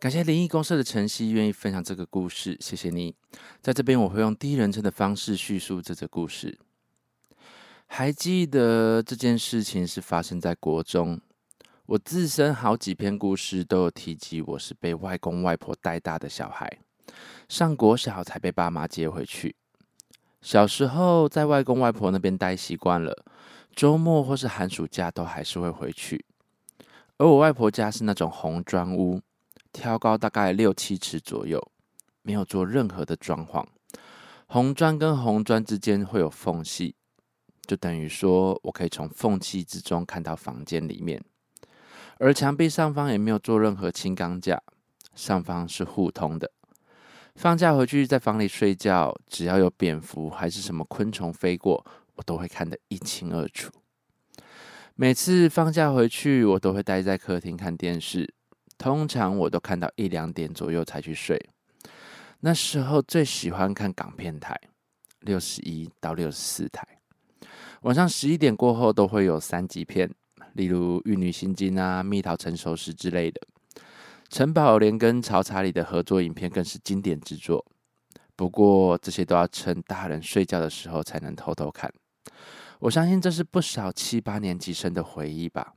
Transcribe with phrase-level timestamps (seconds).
[0.00, 3.16] 感谢灵异公社的晨曦愿意分享这个故事，谢谢你。
[3.60, 6.56] 在这边我会用第一人称的方式叙述这则故事。
[7.88, 11.20] 还记得这件事情是发生在国中，
[11.86, 16.78] 我自身好几篇故事都有提及，我是被外公外婆带大的小孩，
[17.48, 19.56] 上国小才被爸妈接回去。
[20.40, 23.24] 小时候在外公外婆那边待习惯了，
[23.74, 26.24] 周末或是寒暑假都还是会回去。
[27.16, 29.20] 而我外婆家是那种红砖屋。
[29.78, 31.70] 挑高大概六七尺左右，
[32.22, 33.64] 没有做任何的装潢。
[34.46, 36.96] 红砖跟红砖之间会有缝隙，
[37.64, 41.22] 就等于说我可以从缝隙之中看到房间里面。
[42.18, 44.60] 而墙壁上方也没有做任何轻钢架，
[45.14, 46.50] 上方是互通的。
[47.36, 53.70] 放假回去在房里睡觉，只要有蝙蝠还是什么昆虫飞过，我都会看得一清二楚。
[54.96, 58.34] 每次放假回去，我都会待在客厅看电视。
[58.78, 61.38] 通常我都看到一两点左右才去睡。
[62.40, 64.56] 那时候最喜欢看港片台，
[65.20, 66.86] 六十一到六十四台。
[67.82, 70.08] 晚上十一点过后都会有三级片，
[70.54, 73.40] 例如《玉女心经》啊、《蜜桃成熟时》之类的。
[74.28, 77.64] 陈宝莲跟曹查理的合作影片更是经典之作。
[78.36, 81.92] 不过这些都要趁大人睡觉的时候才能偷偷看。
[82.78, 85.74] 我相信这是不少七八年级生的回忆吧。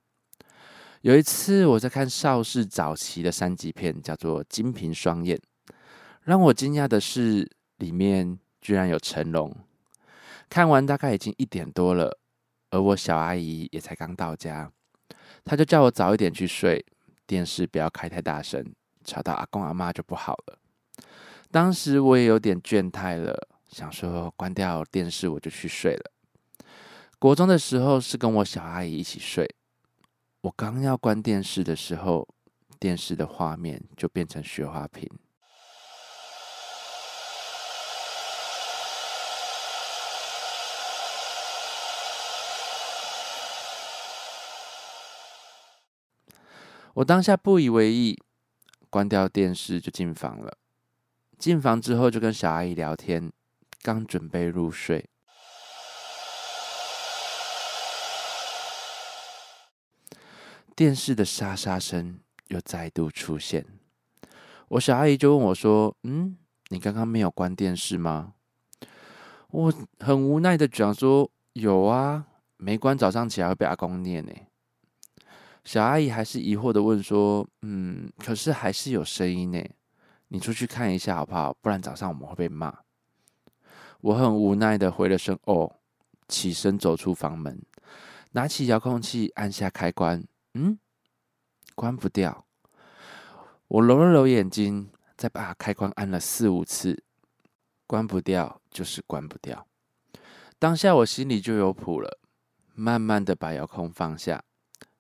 [1.02, 5.36] 有一次，我在看邵氏早期的三级片，叫做《金瓶双艳》。
[6.22, 9.52] 让我惊讶的是，里面居然有成龙。
[10.48, 12.20] 看完大概已经一点多了，
[12.70, 14.72] 而我小阿姨也才刚到家，
[15.44, 16.86] 她就叫我早一点去睡，
[17.26, 18.64] 电视不要开太大声，
[19.04, 20.60] 吵到阿公阿妈就不好了。
[21.50, 26.12] 当时我也有点倦怠了，想说关掉电视我就去睡了。
[27.18, 29.50] 国中的时候是跟我小阿姨一起睡。
[30.42, 32.28] 我刚要关电视的时候，
[32.80, 35.08] 电视的画面就变成雪花屏。
[46.96, 48.20] 我当下不以为意，
[48.90, 50.58] 关掉电视就进房了。
[51.38, 53.32] 进房之后就跟小阿姨聊天，
[53.84, 55.08] 刚准备入睡。
[60.82, 63.64] 电视的沙沙声又再度出现，
[64.68, 66.36] 我小阿姨就问我说：“嗯，
[66.70, 68.34] 你刚刚没有关电视吗？”
[69.50, 72.26] 我很无奈的讲说：“有啊，
[72.58, 74.32] 没关，早上起来会被阿公念呢。”
[75.64, 79.64] 小阿姨还是疑惑的问说：“嗯，可是还是有声音呢，
[80.30, 81.56] 你出去看一下好不好？
[81.62, 82.76] 不然早上我们会被骂。”
[84.02, 85.76] 我很无奈的回了声“哦”，
[86.28, 87.62] 起身走出房门，
[88.32, 90.26] 拿起遥控器按下开关。
[90.54, 90.78] 嗯，
[91.76, 92.46] 关不掉。
[93.68, 97.04] 我揉了揉眼睛，再把开关按了四五次，
[97.88, 99.66] 关不掉就是关不掉。
[100.60, 102.20] 当下我心里就有谱了，
[102.74, 104.44] 慢慢的把遥控放下，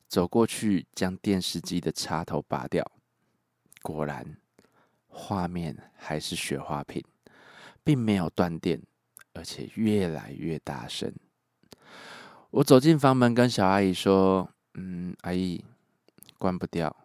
[0.08, 2.90] 走过去将电视机的插头拔掉。
[3.82, 4.38] 果然，
[5.08, 7.04] 画面还是雪花屏，
[7.84, 8.82] 并没有断电，
[9.34, 11.14] 而且越来越大声。
[12.52, 14.50] 我走进房门，跟小阿姨说。
[14.76, 15.64] 嗯，阿姨，
[16.38, 16.96] 关不掉，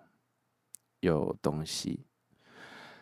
[1.01, 2.07] 有东西。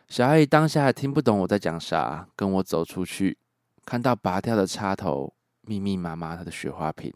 [0.09, 3.37] 小阿姨当下还听不懂我在讲啥，跟我走出去，
[3.85, 7.13] 看到拔掉的插头，密密麻麻的雪花瓶，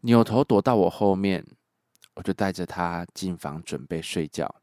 [0.00, 1.44] 扭头躲到我后面，
[2.14, 4.54] 我就带着她进房准备睡觉。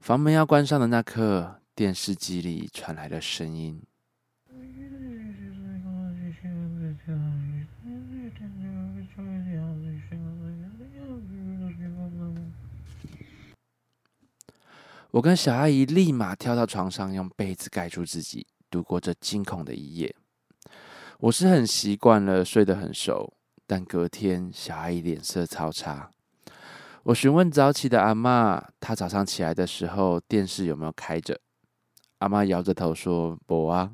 [0.00, 3.82] 房门要关上的那刻，电视机里传来了声音。
[15.12, 20.16] 我跟小阿姨立马跳到床上，用被子盖住自己，度过这惊恐的一夜。
[21.18, 23.34] 我是很习惯了，睡得很熟，
[23.66, 26.10] 但隔天小阿姨脸色超差。
[27.02, 31.38] 我询问早起的阿嬷，她早上起来的时候电视有没有开着？
[32.20, 33.92] 阿嬷摇着头说：“不啊。”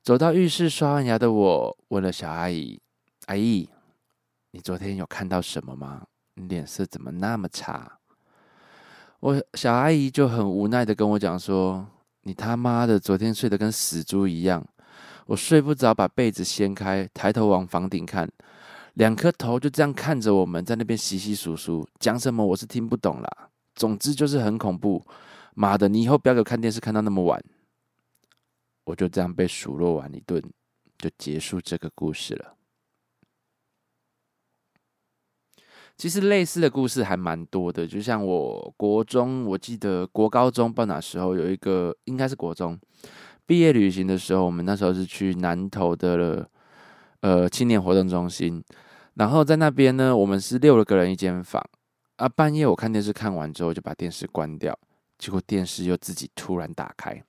[0.00, 2.80] 走到浴室刷完牙的我，问了小阿姨
[3.26, 3.68] ：“阿姨，
[4.52, 6.06] 你昨天有看到什么吗？
[6.34, 7.98] 你脸色怎么那么差？”
[9.22, 11.86] 我小阿姨就很无奈的跟我讲说
[12.22, 14.66] ：“你他妈的昨天睡得跟死猪一样，
[15.26, 18.28] 我睡不着，把被子掀开，抬头往房顶看，
[18.94, 23.30] 两颗头就这样看着我们，在那边窸窸窣窣，讲什么我是听不懂啦。
[23.76, 25.00] 总之就是很恐怖。
[25.54, 27.40] 妈的，你以后不要给我看电视看到那么晚。
[28.82, 30.42] 我就这样被数落完一顿，
[30.98, 32.56] 就结束这个故事了。
[35.96, 42.76] 其实类似的故事还蛮多的，就像我国中，我记得国高中不知道哪时候有一个，应该是国中
[43.46, 46.48] 毕业旅行的时候，我们那时候是去南投的
[47.20, 48.62] 呃青年活动中心，
[49.14, 51.62] 然后在那边呢，我们是六个人一间房
[52.16, 52.28] 啊。
[52.28, 54.76] 半夜我看电视看完之后就把电视关掉，
[55.18, 57.22] 结果电视又自己突然打开，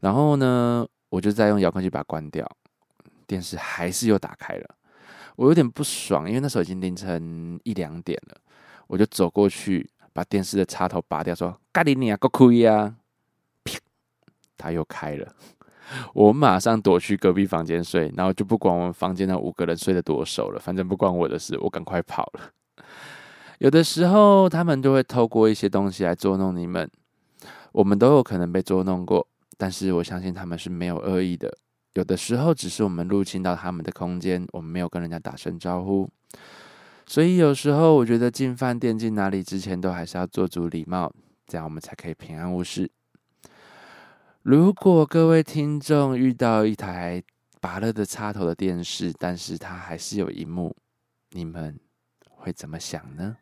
[0.00, 2.50] 然后呢，我就再用遥控器把它关掉，
[3.28, 4.74] 电视还是又打开了。
[5.40, 8.36] 我有点不爽，因为那时候已经凌晨一两点了，
[8.86, 12.94] 我就走过去把电视的插头拔掉，说：“咖喱你啊，够亏呀！”
[13.64, 13.78] 啪，
[14.58, 15.34] 它又开了。
[16.12, 22.52] 我马上躲去隔壁房间睡，然后就不管我们房间那五个人睡得多熟了，反正不关我的事，我赶快跑了。
[23.60, 26.90] 有的时候他们就会透过一些东西来捉弄你们，
[27.72, 29.26] 我们都有可能被捉弄过，
[29.56, 31.56] 但是我相信他们是没有恶意的。
[31.94, 36.08] 有的时候只是我们入侵到他们的空间，我们没有跟人家打声招呼，
[37.04, 41.12] 所以有时候我觉得进饭店进哪里之前都还是要做足礼貌，
[41.48, 42.88] 这样我们才可以平安无事。
[44.42, 47.20] 如果各位听众遇到一台
[47.60, 50.76] 拔了的插头的电视，但是它还是有荧幕，
[51.30, 51.78] 你们
[52.28, 53.36] 会怎么想呢？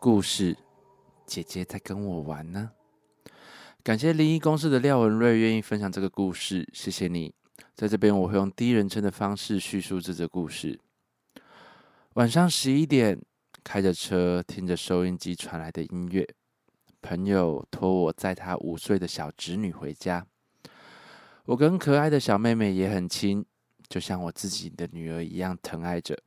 [0.00, 0.56] 故事。
[1.32, 2.72] 姐姐在跟我玩呢。
[3.82, 7.32] 感谢灵异公司的廖文瑞愿意分享这个故事，谢谢你。
[7.74, 10.78] 在这边，我会用第一人称的方式叙述这则故事。
[12.16, 13.18] 晚上十一点，
[13.64, 16.28] 开着车，听着收音机传来的音乐，
[17.00, 20.26] 朋友托我载他五岁的小侄女回家。
[21.46, 23.42] 我跟可爱的小妹妹也很亲，
[23.88, 26.18] 就像我自己的女儿一样疼爱着。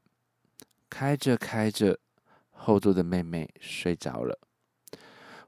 [0.89, 1.99] 开着开着，
[2.49, 4.39] 后座的妹妹睡着了。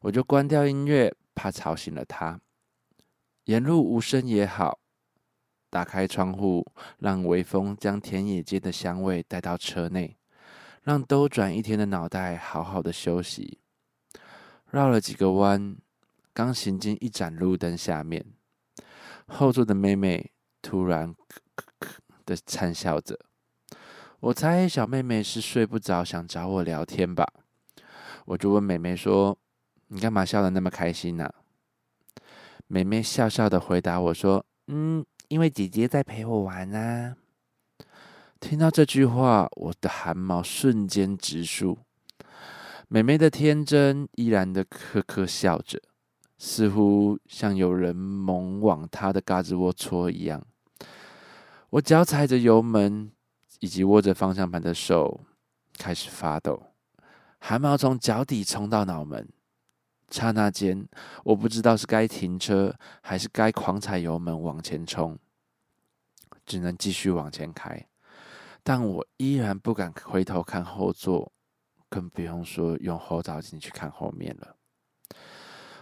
[0.01, 2.39] 我就关掉音乐，怕吵醒了他。
[3.45, 4.79] 沿路无声也好，
[5.69, 6.65] 打开窗户，
[6.99, 10.17] 让微风将田野间的香味带到车内，
[10.83, 13.59] 让兜转一天的脑袋好好的休息。
[14.69, 15.77] 绕了几个弯，
[16.33, 18.25] 刚行进一盏路灯下面，
[19.27, 21.15] 后座的妹妹突然咳
[21.55, 21.89] 咳咳
[22.25, 23.17] 的颤笑着。
[24.19, 27.25] 我猜小妹妹是睡不着，想找我聊天吧。
[28.25, 29.37] 我就问妹妹说。
[29.87, 31.25] 你干嘛笑得那么开心呢？
[31.25, 31.33] 啊？
[32.67, 37.15] 妹妹笑笑的回答我说：“嗯，因为姐姐在陪我玩啊。”
[38.41, 41.79] 听到这句话，我的汗毛瞬间直竖。
[42.89, 45.81] 妹妹的天真依然的呵呵笑着，
[46.37, 50.45] 似乎像有人猛往她的胳肢窝戳一样。
[51.69, 53.11] 我脚踩着油门，
[53.59, 55.21] 以及握着方向盘的手
[55.77, 56.61] 开始发抖，
[57.39, 59.27] 汗毛从脚底冲到脑门。
[60.09, 60.87] 刹那间，
[61.23, 65.17] 我不知道是该停车，还是该狂踩油门往前冲，
[66.45, 67.85] 只能继续往前开。
[68.63, 71.31] 但我依然不敢回头看后座，
[71.89, 74.55] 更不用说用后照镜去看后面了。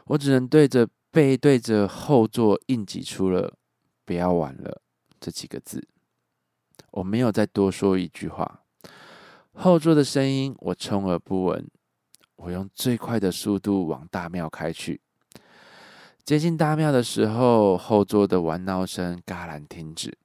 [0.06, 3.56] 我只能对着背对着后座硬挤出了
[4.06, 4.82] “不要玩了”
[5.20, 5.88] 这几个字。
[6.92, 8.62] 我没有再多说一句话。
[9.54, 11.68] 后座的声音，我充耳不闻。
[12.36, 15.02] 我用最快的速度往大庙开去。
[16.24, 20.18] 接近大庙的时候，后座的玩闹声戛然停止。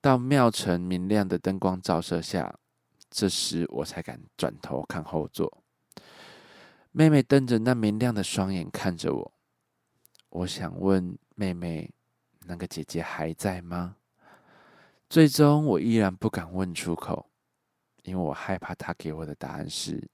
[0.00, 2.58] 到庙城明亮的灯光照射下，
[3.10, 5.62] 这时我才敢转头看后座。
[6.90, 9.32] 妹妹瞪着那明亮的双眼看着我。
[10.30, 11.90] 我想问妹妹，
[12.46, 13.96] 那个姐姐还在吗？
[15.08, 17.26] 最终，我依然不敢问出口，
[18.02, 20.08] 因为我害怕她给我的答案是。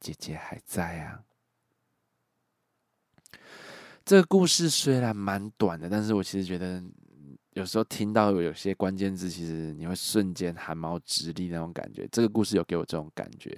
[0.00, 1.20] 姐姐还在啊！
[4.04, 6.82] 这个故事虽然蛮短的，但是我其实觉得
[7.52, 12.08] 有时候听到有些关键字，其实你会瞬间汗毛直立那种感觉。
[12.10, 13.56] 这个故事有给我这种感觉，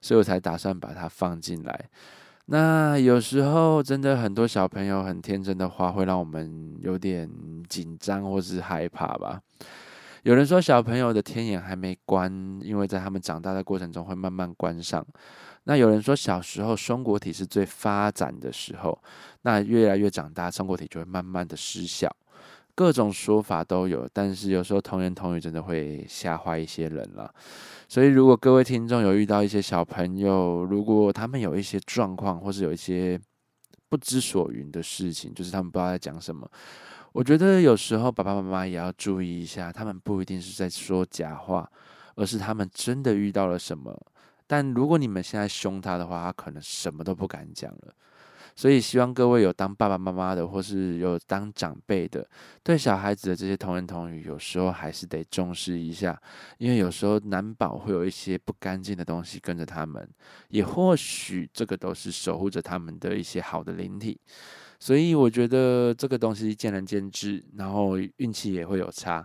[0.00, 1.90] 所以我才打算把它放进来。
[2.46, 7.28] 那有时候真的很多小朋友很天真的话，会让我们有点
[7.68, 9.40] 紧张或是害怕吧。
[10.22, 12.30] 有人说小朋友的天眼还没关，
[12.62, 15.06] 因为在他们长大的过程中会慢慢关上。
[15.64, 18.98] 那有人说，小时候松果体是最发展的时候，
[19.42, 22.10] 那越来越长大，松果体就会慢慢的失效。
[22.74, 27.30] 各种说法都有，但是有时候童言童语真的会吓坏一些人了。
[27.86, 33.20] 所以，如果各位听众有遇到一些小朋友，如果他们有一些状况，或是有一些
[33.90, 36.48] 不知所云的事情，就是他们不知道在讲什么，
[37.12, 41.70] 我觉得有时候爸爸妈妈也要注意一下，他们不一定是在说假话，
[42.14, 43.94] 而是他们真的遇到了什么。
[44.50, 47.94] 但如果你们现在凶他的话，他可能什么都不敢讲了。
[48.56, 52.28] 所以，希望各位有当爸爸妈妈的，或是有当长辈的，
[52.64, 56.20] 对小孩子的这些童言童语，有时候还是得重视一下，
[56.58, 60.06] 因为有时候难保会有一些不干净的东西跟着他们，
[60.48, 64.20] 也或许这个都是守护着他们的一些好的灵体。
[64.80, 69.24] 所以，我觉得这个东西见仁见智，然后运气也会有差。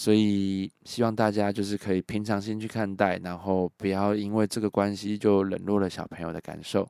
[0.00, 6.88] 所以，希望大家就是可以平常心去看待，然后不要因为这个关系就冷落了小朋友的感受。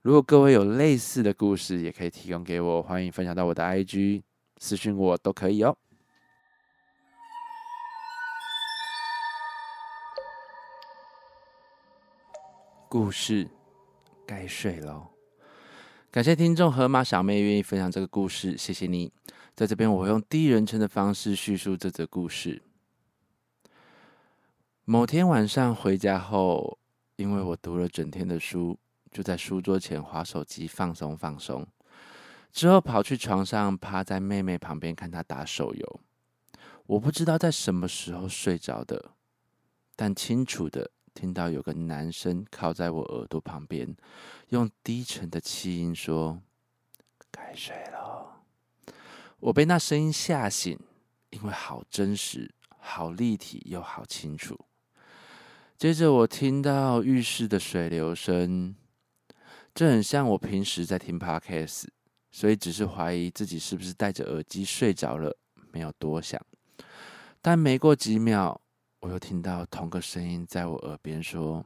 [0.00, 4.22] 如果各位有类似的故事，也可以提供给我，欢迎分享到我的 IG
[4.56, 5.76] 私讯我都可以哦。
[12.88, 13.46] 故事
[14.26, 15.10] 该睡了，
[16.10, 19.12] 感谢听众河马小妹愿意分享这个故事，谢谢你。
[19.58, 22.62] 在这边，我用第一人称的方式叙述这则故事。
[24.84, 26.78] 某天晚上回家后，
[27.16, 28.78] 因为我读了整天的书。
[29.10, 31.66] 就在书桌前滑手机放松放松，
[32.52, 36.00] 之后跑去床上趴在妹妹旁边看她打手游。
[36.86, 39.10] 我不知道在什么时候睡着的，
[39.96, 43.96] 但清楚的听到有个男生靠在我耳朵旁边，
[44.50, 46.40] 用低沉的气音说
[47.32, 47.97] ：“该睡了。”
[49.40, 50.78] 我被那声音吓醒，
[51.30, 54.58] 因为好真实、好立体又好清楚。
[55.76, 58.74] 接着我听到浴室的水流声。
[59.74, 61.84] 这很像我平时在听 Podcast，
[62.32, 65.36] 所以只是怀疑自己是不是戴着耳机睡着了，
[65.70, 66.44] 没有多想。
[67.40, 68.60] 但没过几秒，
[68.98, 71.64] 我又听到同个声音在我耳边说：“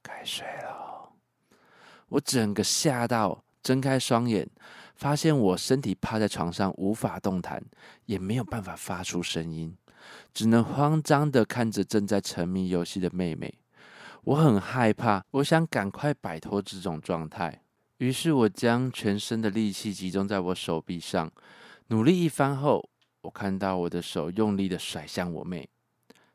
[0.00, 1.12] 该睡了。”
[2.08, 4.48] 我整个吓到，睁开双眼，
[4.94, 7.60] 发现我身体趴在床上，无法动弹，
[8.04, 9.74] 也没有办法发出声音，
[10.32, 13.52] 只能慌张地看着正在沉迷游戏的妹妹。
[14.24, 17.62] 我很害怕，我想赶快摆脱这种状态。
[17.98, 21.32] 于是，我将全身的力气集中在我手臂上，
[21.88, 22.88] 努力一番后，
[23.22, 25.68] 我看到我的手用力的甩向我妹。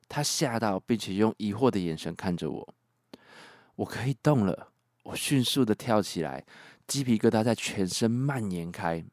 [0.08, 2.76] 她吓到，并且用疑惑的眼神看着我。
[3.76, 4.70] 我可以动了，
[5.04, 6.44] 我迅速的跳起来，
[6.90, 9.06] 鸡皮疙瘩在全身蔓延开，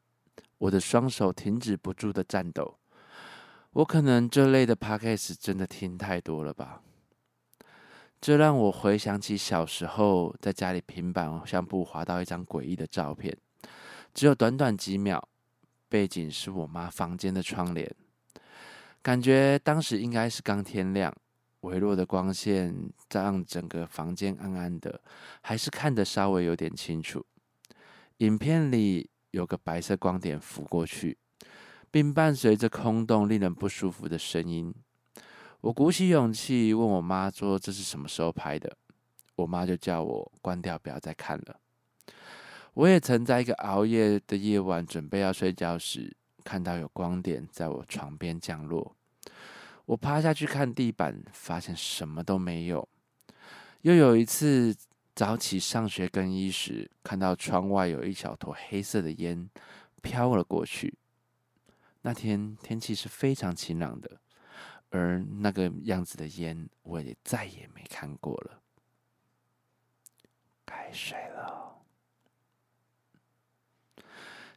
[0.57, 2.79] 我的双手停止不住的颤抖。
[3.73, 6.81] 我可能这类的 podcast 真的听太多了吧。
[8.19, 13.37] 这让我回想起小时候在家里平板相簿滑到一张诡异的照片，
[14.11, 15.29] 只有短短几秒，
[15.87, 17.93] 背景是我妈房间的窗帘，
[19.03, 21.15] 感觉当时应该是刚天亮，
[21.61, 22.75] 微弱的光线
[23.11, 24.99] 让整个房间暗暗的，
[25.41, 27.23] 还是看得稍微有点清楚。
[28.17, 31.17] 影片里有个白色光点浮过去，
[31.91, 34.73] 并伴随着空洞、令人不舒服的声音。
[35.61, 38.75] 我鼓起勇气问我妈说：“这是什么时候拍的？”
[39.35, 41.59] 我妈就叫我关掉，不要再看了。
[42.73, 48.95] 我也曾在一个熬夜的夜晚，准备要睡觉时，看到有光点在我床边降落。
[49.85, 52.87] 我趴下去看地板，发现什么都没有。
[53.81, 54.75] 又有一次
[55.17, 59.49] 早起上学更衣时，看到窗外有一小坨黑色的烟
[60.03, 60.93] 飘了过去。
[62.03, 64.21] 那天天气是非常晴朗的。
[64.91, 68.61] 而那个样子的烟，我也再也没看过了。
[70.63, 71.81] 该睡了。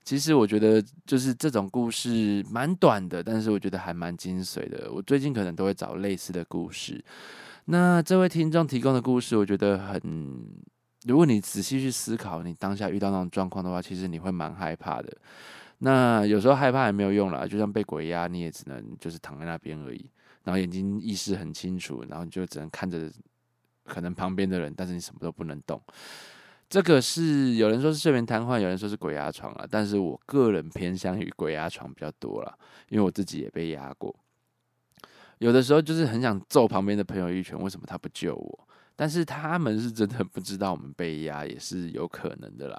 [0.05, 4.93] 其实我觉得，就是这种故事蛮短的，但是我觉得还蛮精髓的。
[4.93, 7.03] 我最近可能都会找类似的故事。
[7.71, 10.03] 那这位听众提供的故事，我觉得很……
[11.07, 15.17] 如果你仔细去思考，你当下遇到那种状况的话，其实你会蛮害怕的。
[15.79, 20.11] 那有时候害怕也没有用啦，就像被鬼压，你也只能就是躺在那边而已。
[20.43, 23.11] 然后眼睛意识很清楚，然后你就只能看着
[23.85, 25.81] 可能旁边的人，但是你什么都不能动。
[26.69, 29.67] 这个是有人说是睡眠瘫痪，有人说是鬼压床啊。
[29.71, 32.55] 但是我个人偏向于鬼压床比较多啦，
[32.91, 34.15] 因为我自己也被压过。
[35.41, 38.69] 有的时候就是很想揍旁边的朋友一拳，为什么他不救我？
[38.95, 42.79] 但是他们是真的不知道我们被压也是有可能的啦。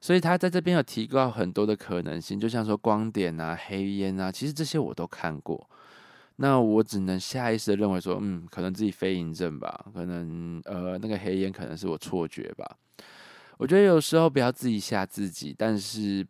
[0.00, 5.68] 所以他在这边有提到很多的可能性，就像说光点啊、黑烟啊，其实这些我都看过。
[6.36, 12.76] 那我只能下意识的认为说，嗯，可能自己飞蚊症吧，可能呃那个黑烟可能是我错觉吧。
[13.58, 16.26] 我觉得有时候不要自己吓自己，但是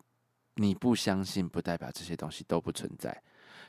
[0.56, 3.22] 你不相信，不代表这些东西都不存在。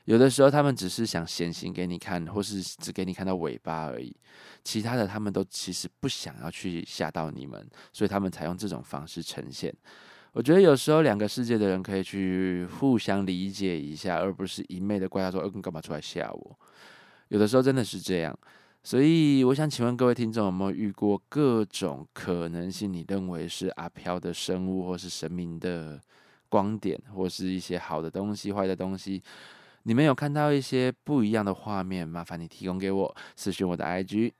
[0.08, 4.16] 有的时候，他们只是想显形给你看，或是只给你看到尾巴而已。
[4.64, 9.74] 其他的，他们都其实不想要去吓到你们，所以他们才用这种方式呈现。
[10.32, 16.60] 我觉得有时候两个世界的人可以去互相理解一下，而不是一昧的怪他说：“呃，你干嘛出来吓我？”
[17.28, 18.38] 有的时候真的是这样。
[18.84, 22.94] 所以，我想请问各位听众，有没有遇过各种可能性？
[22.94, 26.00] 你认为是阿飘的生物，或是神明的
[26.48, 29.22] 光点，或是一些好的东西、坏的东西？
[29.88, 32.06] 你们有看到一些不一样的画面？
[32.06, 34.34] 麻烦你提供给我，私讯我的 IG。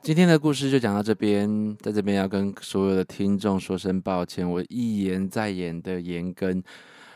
[0.00, 6.62] 今天的故事就讲到这边，在这边要跟所有的听众说声抱歉，我一言再言的延更。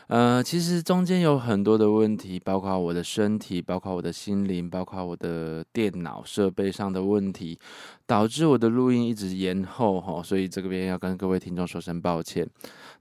[0.09, 7.59] 呃，其实中间有很多的问题，包括我的身体，包括我的心灵，包括我的电脑设备上的问题，
[8.07, 12.49] 导致我的录音一直延后哈，所以这边要跟各位听众说声抱歉。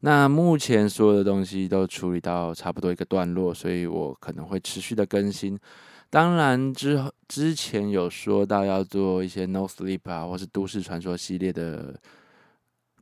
[0.01, 5.59] 那目前所有的东西都处理到差不多一个段落，所以我可能会持续的更新。
[6.11, 11.99] 当然之后之前有说到要做一些 No Sleep 啊，或是都市传说系列的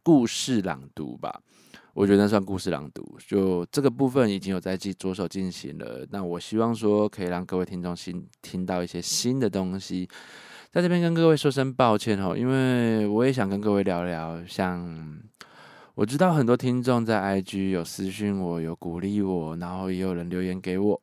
[0.04, 1.40] 故事朗读吧。
[1.96, 6.06] 我觉得那算故事朗读，就这个部分已经有在进着手进行了。
[6.10, 10.06] 那我希望说可以让各位听众新听到一些新的东西，
[10.70, 14.44] 在这边跟各位说声抱歉哦，因为我也想跟各位聊聊。
[14.46, 15.18] 像
[15.94, 21.00] 我知道很多听众在 IG 有私讯我，有鼓励我，然后也有人留言给我。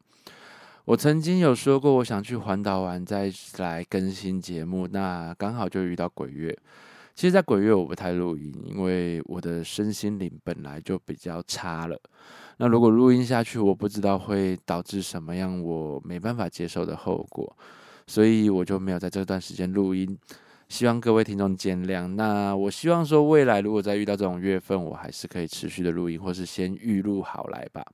[0.86, 6.56] 我曾经有说过，我想去环岛玩再来更新节目，那刚好就遇到鬼月。
[7.15, 12.00] 其实，在鬼月我不太录音，因为我的身心灵本来就比较差了。
[12.58, 17.55] 那如果录音下去，我不知道会导致什么样我没办法接受的后果，
[18.08, 20.17] 所以我就没有在这段时间录音。
[20.70, 22.07] 希望各位听众见谅。
[22.07, 27.85] 那我希望说，未来如果再遇到这种月份，我还是可以持续的录音，或是先预录好来吧。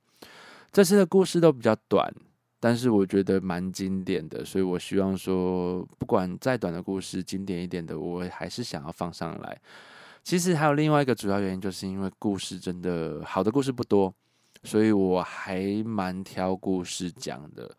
[0.72, 2.10] 这次的故事都比较短。
[2.60, 9.58] 但是我觉得蛮经典的，所以我希望说，不管再短的故事，经典一点的，我还是想要放上来。
[10.22, 14.14] 其实还有另外一个主要原因，就是因为故事真的好的故事不多，
[14.62, 17.74] 所以我还蛮挑故事讲的。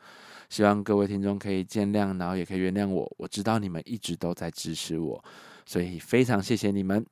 [0.49, 3.09] 希望各位听众可以见谅，然后也可以原谅我。
[3.17, 5.23] 我知道你们一直都在支持我，
[5.65, 7.05] 所以非常谢谢你们。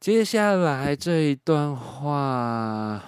[0.00, 3.02] 接下来这一段话，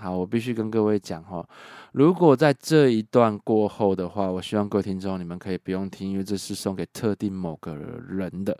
[0.00, 1.46] 好，我必须跟各位讲哈。
[1.92, 8.56] 如果在这一段过后的话，我希望各位听众你们可以不用听，因为这是送给特定某个人的。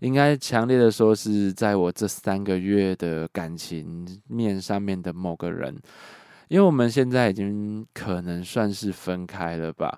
[0.00, 5.72] 应该强烈的说是在我这三个月的感情面上面的某个人，
[6.48, 9.96] 因为我们现在已经可能算是分开了吧，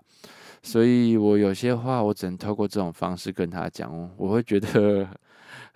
[0.62, 5.08] 所以我有些话我只能透过这种方式跟他讲，我会觉得。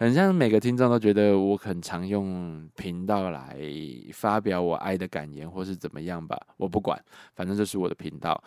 [0.01, 3.55] 很像每个听众都觉得我很常用频道来
[4.15, 6.99] 发表我爱的感言，或是怎么样吧，我不管，
[7.37, 8.43] 反正这是我的频道。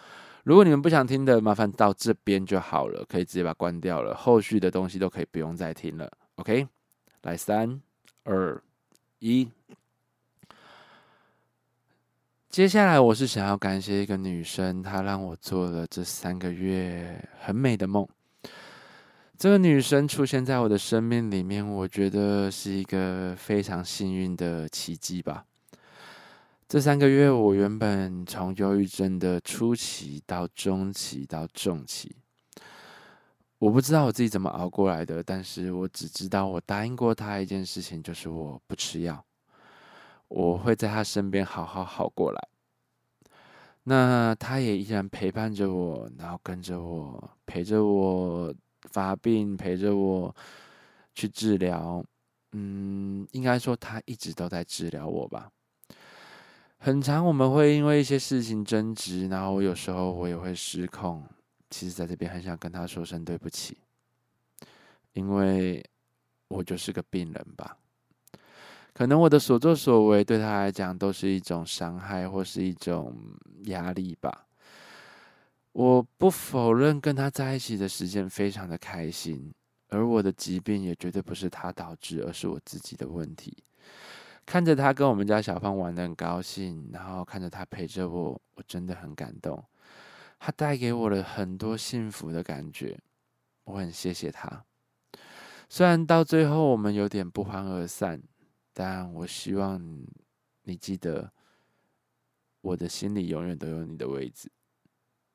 [0.45, 6.11] 如果你们不想听的，麻烦到这边就好了，可以直接把它关掉了，后续的东西都可以不用再听了。
[6.37, 6.67] OK，
[7.21, 7.79] 来三
[8.23, 8.59] 二
[9.19, 9.47] 一，
[12.49, 18.07] 接下来我是想要感谢一个女生，她让我做了这三个月很美的梦。
[19.35, 25.43] 这个女生出现在我的生命里面，我觉得是一个非常幸运的奇迹吧。
[26.69, 32.15] 这三个月，我原本从忧郁症的初期到中期到重期，
[33.57, 39.25] 我不知道我自己怎么熬过来的，但是我只知道我答应过她一件事情，就是我不吃药，
[40.29, 42.47] 我会在她身边好好好过来。
[43.83, 48.53] 那她也依然陪伴着我，然后跟着我，陪着我。
[48.91, 50.35] 发病陪着我
[51.13, 52.03] 去治疗，
[52.51, 55.49] 嗯，应该说他一直都在治疗我吧。
[56.77, 61.23] 很长我们会因为一些事情争执，然后有时候我也会失控。
[61.69, 63.77] 其实在这边很想跟他说声对不起，
[65.13, 65.83] 因为
[66.49, 67.77] 我就是个病人吧。
[68.93, 73.15] 可能我的所作所为对他来讲都是一种伤害或是一种
[73.63, 74.42] 压力吧。
[75.73, 79.53] 我不否认跟他在一起的时间非常的开心，
[79.89, 83.57] 而我的疾病也绝对不是他导致，而是我自己的问题。
[84.45, 89.63] 看着他跟我们家小胖玩的很高兴，然后看着他陪着我，我真的很感动。
[90.39, 92.99] 他带给我了很多幸福的感觉，
[93.63, 94.63] 我很谢谢他。
[95.69, 98.21] 虽然到最后我们有点不欢而散，
[98.73, 99.81] 但我希望
[100.63, 101.31] 你记得，
[102.61, 104.51] 我的心里永远都有你的位置。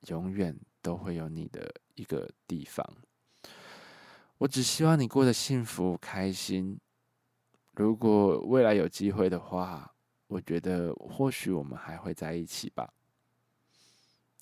[0.07, 2.87] 永远都会有你的一个地方。
[4.39, 6.79] 我只希望你过得幸福开心。
[7.73, 9.93] 如果未来有机会的话，
[10.27, 12.93] 我觉得或许我们还会在一起吧。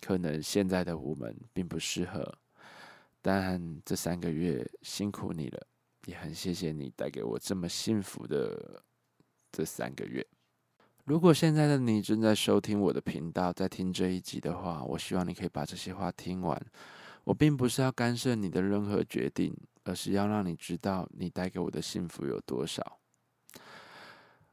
[0.01, 2.39] 可能现在的我们并不适合，
[3.23, 5.67] 但这三个月辛苦你了，
[6.05, 8.83] 也很谢谢你带给我这么幸福的
[9.51, 10.27] 这三个月。
[11.07, 16.61] 如果现在的你正在收听我的频道，在听这一集的话，我希望你可以把这些话听完。
[17.25, 19.57] 我并不是要干涉你的任何决定。
[19.89, 22.99] 而是要让你知道，你带给我的幸福有多少。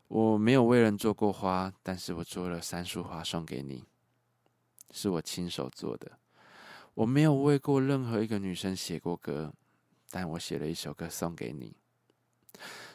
[0.07, 3.83] 我没有为人做过花，但是我做了三束花送给你，
[4.91, 6.19] 是我亲手做的。
[6.93, 9.51] 我没有为过任何一个女生写过歌，
[10.11, 11.75] 但我写了一首歌送给你。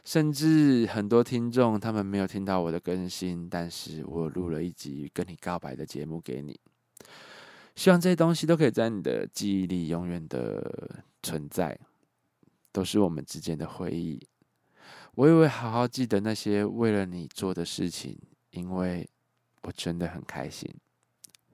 [0.05, 6.59] 甚至很多听众他们没有听到我的更新，但是我录了一集跟你告白的节目给你。
[7.77, 11.79] 希望这些东西都可以在你的记忆里永远的存在。
[12.71, 14.25] 都是我们之间的回忆，
[15.15, 18.17] 我也会好好记得那些为了你做的事情，
[18.51, 19.09] 因为
[19.63, 20.73] 我真的很开心。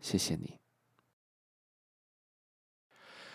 [0.01, 0.59] 谢谢你。